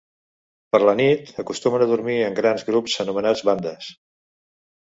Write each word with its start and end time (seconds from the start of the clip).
Per 0.75 0.79
la 0.89 0.95
nit, 0.99 1.29
acostumen 1.43 1.85
a 1.87 1.89
dormir 1.93 2.17
en 2.31 2.39
grans 2.39 2.65
grups 2.71 2.97
anomenats 3.05 3.45
bandes. 3.51 3.93